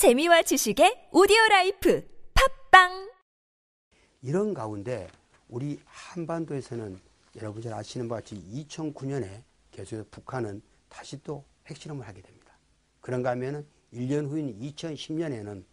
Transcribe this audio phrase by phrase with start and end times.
[0.00, 3.12] 재미와 지식의 오디오 라이프 팟빵
[4.22, 5.06] 이런 가운데
[5.46, 6.98] 우리 한반도에서는
[7.36, 12.56] 여러분 잘 아시는 바와 같이 2009년에 계속해서 북한은 다시 또 핵실험을 하게 됩니다.
[13.02, 15.64] 그런가 하면은 1년 후인 2010년에는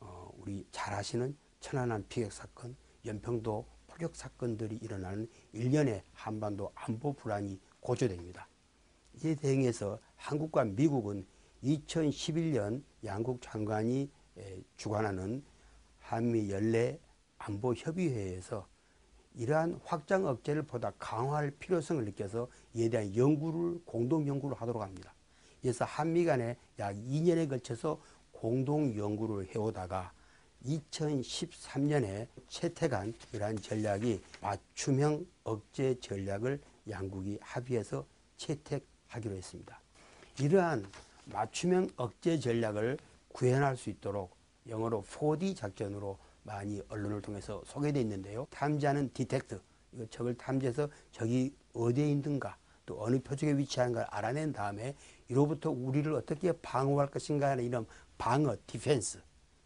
[0.00, 2.76] 어, 우리 잘 아시는 천안함 피격 사건,
[3.06, 8.46] 연평도 포격 사건들이 일어나는 1년의 한반도 안보 불안이 고조됩니다.
[9.24, 11.26] 이에 대응해서 한국과 미국은
[11.64, 14.10] 2011년 양국 장관이
[14.76, 15.42] 주관하는
[16.00, 16.98] 한미 연례
[17.38, 18.66] 안보 협의회에서
[19.34, 25.14] 이러한 확장 억제를 보다 강화할 필요성을 느껴서 이에 대한 연구를 공동 연구를 하도록 합니다.
[25.60, 28.00] 그래서 한미 간에 약 2년에 걸쳐서
[28.32, 30.12] 공동 연구를 해오다가
[30.64, 38.04] 2013년에 채택한 이러한 전략이 맞춤형 억제 전략을 양국이 합의해서
[38.36, 39.80] 채택하기로 했습니다.
[40.40, 40.84] 이러한
[41.32, 48.46] 맞춤형 억제 전략을 구현할 수 있도록 영어로 4D 작전으로 많이 언론을 통해서 소개되어 있는데요.
[48.50, 49.60] 탐지하는 detect,
[49.92, 52.56] 이거 적을 탐지해서 적이 어디에 있는가,
[52.86, 54.94] 또 어느 표적에 위치하는가를 알아낸 다음에
[55.28, 59.20] 이로부터 우리를 어떻게 방어할 것인가 하는 이런 방어, defense,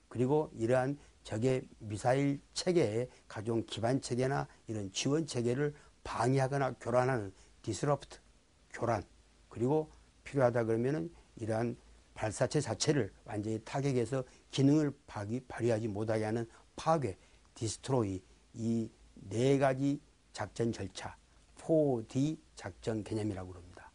[0.09, 8.19] 그리고 이러한 적의 미사일 체계에 가져온 기반 체계나 이런 지원 체계를 방해하거나 교란하는 disrupt,
[8.71, 9.05] 교란,
[9.49, 9.89] 그리고
[10.25, 11.77] 필요하다 그러면은 이러한
[12.15, 14.93] 발사체 자체를 완전히 타격해서 기능을
[15.49, 17.17] 발휘하지 못하게 하는 파괴,
[17.55, 18.23] destroy
[18.55, 18.91] 이
[19.29, 20.01] 네 가지
[20.33, 21.17] 작전 절차
[21.59, 23.91] 4D 작전 개념이라고 합니다.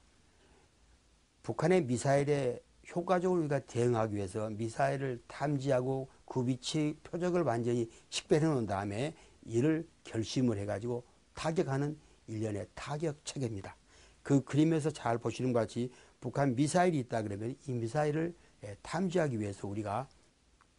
[1.43, 2.59] 북한의 미사일에
[2.95, 9.13] 효과적으로 우리가 대응하기 위해서 미사일을 탐지하고 그 위치 표적을 완전히 식별해 놓은 다음에
[9.43, 13.75] 이를 결심을 해가지고 타격하는 일련의 타격 체계입니다.
[14.23, 18.35] 그 그림에서 잘 보시는 것 같이 북한 미사일이 있다 그러면 이 미사일을
[18.81, 20.07] 탐지하기 위해서 우리가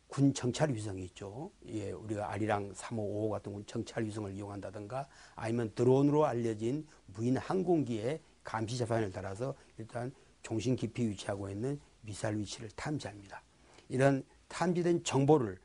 [0.09, 1.51] 군 정찰 위성이 있죠.
[1.67, 8.79] 예, 우리가 아리랑 355 같은 군 정찰 위성을 이용한다든가 아니면 드론으로 알려진 무인 항공기의 감시
[8.79, 10.11] 자판을 따라서 일단
[10.43, 13.43] 종신 깊이 위치하고 있는 미사일 위치를 탐지합니다.
[13.91, 15.59] 이런 탐지된 정보를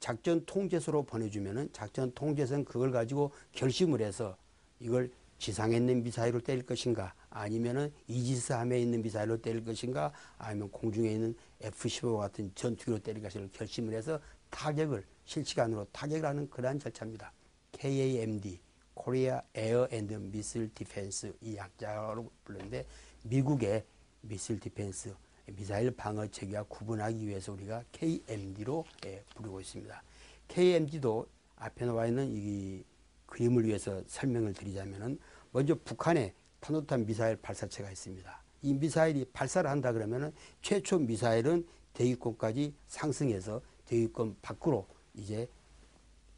[0.00, 4.36] 작전 통제소로 보내주면은 작전 통제소는 그걸 가지고 결심을 해서
[4.78, 11.10] 이걸 지상에 있는 미사일로 때릴 것인가 아니면은 이지스 함에 있는 미사일로 때릴 것인가 아니면 공중에
[11.10, 14.20] 있는 F-15 같은 전투기로 때릴 것인가 결심을 해서
[14.50, 17.32] 타격을 실시간으로 타격을 하는 그러한 절차입니다.
[17.72, 18.60] KAMD,
[18.94, 22.84] Korea Air and Missile Defense 이 약자로 부르는데
[23.22, 23.84] 미국의
[24.22, 25.14] missile defense
[25.56, 30.02] 미사일 방어 체계와 구분하기 위해서 우리가 KAMD로 예, 부르고 있습니다.
[30.48, 31.26] KAMD도
[31.56, 32.84] 앞에 나와 있는 이
[33.26, 35.18] 그림을 위해서 설명을 드리자면은
[35.52, 38.42] 먼저 북한에 탄도탄 미사일 발사체가 있습니다.
[38.62, 40.32] 이 미사일이 발사를 한다 그러면은
[40.62, 45.48] 최초 미사일은 대기권까지 상승해서 대기권 밖으로 이제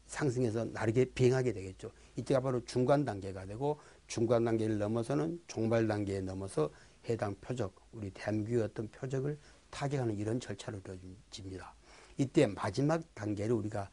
[0.07, 1.91] 상승해서 나르게 비행하게 되겠죠.
[2.15, 6.69] 이때가 바로 중간 단계가 되고 중간 단계를 넘어서는 종발 단계에 넘어서
[7.09, 9.37] 해당 표적, 우리 대한민국의 어떤 표적을
[9.69, 11.73] 타격하는 이런 절차를 이루어집니다.
[12.17, 13.89] 이때 마지막 단계를 우리가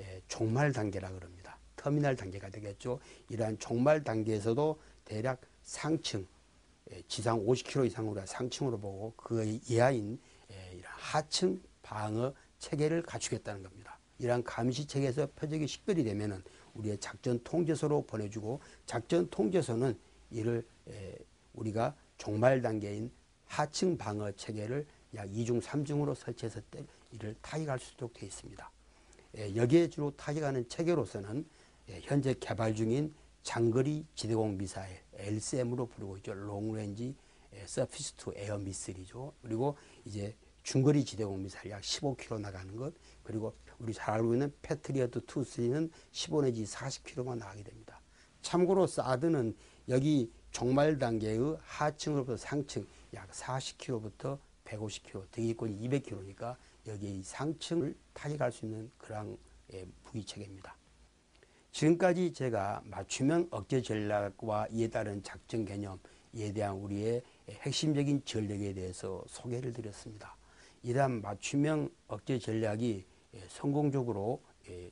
[0.00, 1.43] 예, 종말 단계라 그럽니다.
[1.84, 2.98] 터미널 단계가 되겠죠.
[3.28, 6.26] 이러한 종말 단계에서도 대략 상층,
[6.90, 10.18] 예, 지상 50km 이상으로 상층으로 보고 그 이하인
[10.50, 13.98] 예, 하층 방어 체계를 갖추겠다는 겁니다.
[14.18, 16.42] 이러한 감시 체계에서 표적이 식별이 되면은
[16.72, 19.98] 우리의 작전 통제소로 보내주고 작전 통제소는
[20.30, 21.18] 이를 예,
[21.52, 23.10] 우리가 종말 단계인
[23.44, 24.86] 하층 방어 체계를
[25.16, 26.60] 약 2중, 3중으로 설치해서
[27.12, 28.70] 이를 타격할 수 있도록 되어 있습니다.
[29.36, 31.63] 예, 여기에 주로 타격하는 체계로서는 예,
[32.02, 36.34] 현재 개발 중인 장거리 지대공 미사일 L-SAM으로 부르고 있죠.
[36.34, 37.14] long-range
[37.66, 39.32] surface to air missile이죠.
[39.42, 45.18] 그리고 이제 중거리 지대공 미사일 약 15km 나가는 것 그리고 우리 잘 알고 있는 패트리어트
[45.18, 48.00] 2, 3는 15 내지 40km만 나가게 됩니다.
[48.40, 49.54] 참고로 사드는
[49.88, 56.56] 여기 종말 단계의 하층으로부터 상층 약 40km부터 150km, 대기권이 200km니까
[56.86, 59.36] 여기 상층을 타격할 수 있는 그런
[59.72, 60.76] 예, 무기 체계입니다.
[61.74, 65.98] 지금까지 제가 맞춤형 억제 전략과 이에 따른 작전 개념,
[66.32, 70.36] 이에 대한 우리의 핵심적인 전략에 대해서 소개를 드렸습니다.
[70.84, 73.04] 이러한 맞춤형 억제 전략이
[73.34, 74.88] 예, 성공적으로 예,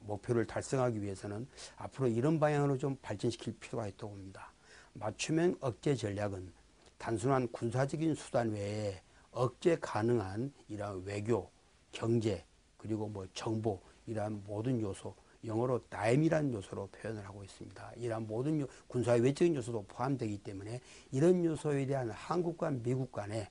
[0.00, 1.46] 목표를 달성하기 위해서는
[1.76, 4.50] 앞으로 이런 방향으로 좀 발전시킬 필요가 있다고 봅니다.
[4.94, 6.54] 맞춤형 억제 전략은
[6.96, 11.50] 단순한 군사적인 수단 외에 억제 가능한 이러한 외교,
[11.92, 12.46] 경제,
[12.78, 17.92] 그리고 뭐 정보 이러한 모든 요소, 영어로 다임이라는 요소로 표현을 하고 있습니다.
[17.96, 20.80] 이러한 모든 요, 군사의 외적인 요소도 포함되기 때문에
[21.10, 23.48] 이런 요소에 대한 한국과 미국 간의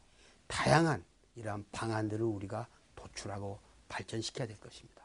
[0.47, 1.03] 다양한
[1.35, 3.59] 이러한 방안들을 우리가 도출하고
[3.89, 5.01] 발전시켜야 될 것입니다.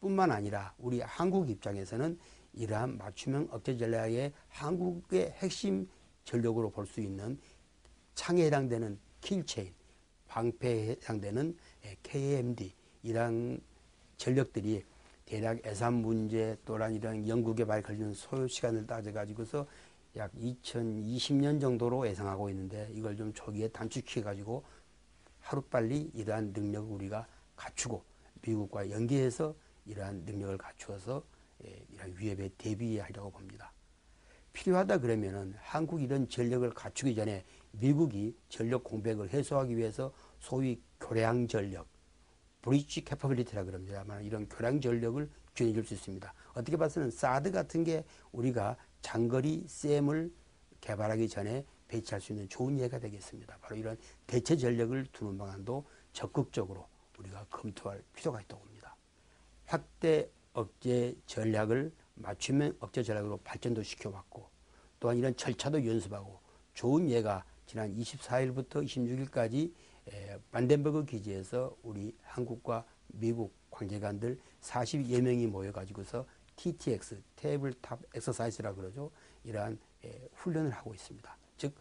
[0.00, 2.18] 뿐만 아니라 우리 한국 입장에서는
[2.54, 5.88] 이러한 맞춤형 억제 전략의 한국의 핵심
[6.24, 7.38] 전력으로 볼 수 있는
[8.14, 9.72] 창에 해당되는 킬체인,
[10.28, 11.56] 방패에 해당되는
[12.02, 13.60] KMD 이런
[14.16, 14.84] 전력들이
[15.30, 19.64] 대략 예산 문제 또한 이런 연구개발 걸리는 소요 시간을 따져가지고서
[20.16, 24.64] 약 2020년 정도로 예상하고 있는데 이걸 좀 초기에 단축해 가지고
[25.38, 28.02] 하루빨리 이러한 능력을 우리가 갖추고
[28.42, 29.54] 미국과 연계해서
[29.86, 31.22] 이러한 능력을 갖추어서
[31.64, 33.72] 예, 이러한 위협에 대비하려고 봅니다.
[34.52, 41.86] 필요하다 그러면은 한국 이런 전력을 갖추기 전에 미국이 전력 공백을 해소하기 위해서 소위 교량 전력,
[42.62, 46.32] 브리지 캐퍼빌리티라 그럽니다만 이런 교량 전력을 지원해 줄 수 있습니다.
[46.54, 50.32] 어떻게 봐서는 사드 같은 게 우리가 장거리 쌤을
[50.80, 53.58] 개발하기 전에 배치할 수 있는 좋은 예가 되겠습니다.
[53.60, 56.86] 바로 이런 대체 전력을 두는 방안도 적극적으로
[57.18, 58.96] 우리가 검토할 필요가 있다고 봅니다.
[59.66, 64.48] 확대 억제 전략을 맞춤형 억제 전략으로 발전도 시켜왔고
[64.98, 66.40] 또한 이런 절차도 연습하고
[66.74, 69.72] 좋은 예가 지난 24일부터 26일까지
[70.50, 76.26] 반덴버그 기지에서 우리 한국과 미국 관계관들 40여 명이 모여가지고서
[76.56, 79.10] TTX, tabletop exercise라 그러죠.
[79.44, 79.78] 이러한
[80.34, 81.36] 훈련을 하고 있습니다.
[81.56, 81.74] 즉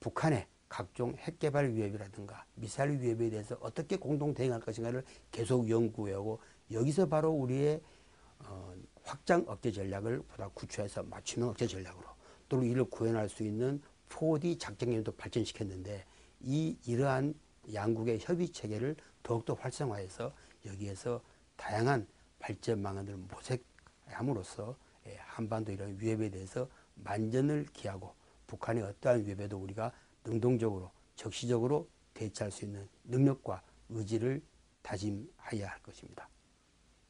[0.00, 6.40] 북한의 각종 핵개발 위협이라든가 미사일 위협에 대해서 어떻게 공동 대응할 것인가를 계속 연구하고
[6.70, 7.80] 여기서 바로 우리의
[8.38, 12.06] 어, 확장 억제 전략을 보다 구체해서 맞춤형 억제 전략으로
[12.48, 16.04] 또는 이를 구현할 수 있는 4D 작전기도 발전시켰는데
[16.40, 17.34] 이 이러한
[17.74, 20.32] 양국의 협의 체계를 더욱더 활성화해서
[20.66, 21.22] 여기에서
[21.56, 22.06] 다양한
[22.38, 24.76] 발전 방안들을 모색함으로써
[25.06, 28.14] 예, 한반도 이런 위협에 대해서 만전을 기하고
[28.46, 29.92] 북한의 어떠한 위협에도 우리가
[30.24, 34.42] 능동적으로 적시적으로 대처할 수 있는 능력과 의지를
[34.82, 36.28] 다짐해야 할 것입니다.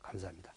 [0.01, 0.55] 감사합니다.